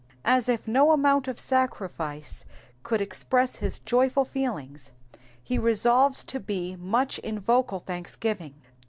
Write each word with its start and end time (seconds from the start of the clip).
^^ 0.01 0.03
As 0.25 0.49
if 0.49 0.67
no 0.67 0.93
amount 0.93 1.27
of 1.27 1.39
sacrifice 1.39 2.43
could 2.81 3.01
express 3.01 3.57
his 3.57 3.77
joyful 3.77 4.25
feelings, 4.25 4.89
he 5.43 5.59
resolves 5.59 6.23
to 6.23 6.39
be 6.39 6.75
much 6.75 7.19
in 7.19 7.37
vocal 7.39 7.77
thanksgiving. 7.77 8.55